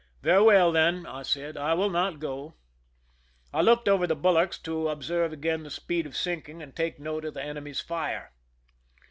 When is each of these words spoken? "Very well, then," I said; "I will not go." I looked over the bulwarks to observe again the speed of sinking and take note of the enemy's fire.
"Very 0.23 0.41
well, 0.41 0.71
then," 0.71 1.05
I 1.05 1.21
said; 1.21 1.55
"I 1.57 1.75
will 1.75 1.91
not 1.91 2.17
go." 2.19 2.55
I 3.53 3.61
looked 3.61 3.87
over 3.87 4.07
the 4.07 4.15
bulwarks 4.15 4.57
to 4.63 4.89
observe 4.89 5.31
again 5.31 5.61
the 5.61 5.69
speed 5.69 6.07
of 6.07 6.17
sinking 6.17 6.59
and 6.63 6.75
take 6.75 6.97
note 6.99 7.23
of 7.23 7.35
the 7.35 7.43
enemy's 7.43 7.81
fire. 7.81 8.31